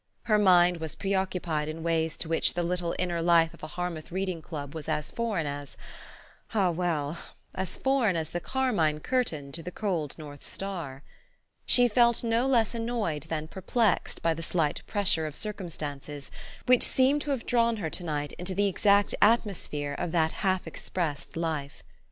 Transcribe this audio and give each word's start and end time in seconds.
Her 0.23 0.39
mind 0.39 0.77
was 0.77 0.95
pre 0.95 1.13
occupied 1.13 1.67
in 1.67 1.83
ways 1.83 2.17
to 2.17 2.27
which 2.27 2.55
the 2.55 2.63
little 2.63 2.95
inner 2.97 3.21
life 3.21 3.53
of 3.53 3.61
a 3.61 3.67
Harmouth 3.67 4.11
reading 4.11 4.41
club 4.41 4.73
was 4.73 4.89
as 4.89 5.11
foreign 5.11 5.45
as 5.45 5.77
ah, 6.55 6.71
well! 6.71 7.19
as 7.53 7.75
foreign 7.75 8.15
as 8.15 8.31
the 8.31 8.39
carmine 8.39 8.99
curtain 9.01 9.51
to 9.51 9.61
the 9.61 9.69
cold 9.69 10.15
north 10.17 10.43
star. 10.43 11.03
She 11.67 11.87
felt 11.87 12.23
no 12.23 12.47
less 12.47 12.73
annoyed 12.73 13.25
than 13.29 13.47
perplexed 13.47 14.23
by 14.23 14.33
the 14.33 14.41
slight 14.41 14.81
pressure 14.87 15.27
of 15.27 15.35
circumstances 15.35 16.31
which 16.65 16.81
seemed 16.81 17.21
to 17.21 17.29
have 17.29 17.45
drawn 17.45 17.77
her 17.77 17.91
to 17.91 18.03
night 18.03 18.33
into 18.39 18.55
the 18.55 18.67
exact 18.67 19.13
atmosphere 19.21 19.93
of 19.99 20.11
that 20.13 20.31
half 20.31 20.65
expressed 20.65 21.37
life. 21.37 21.83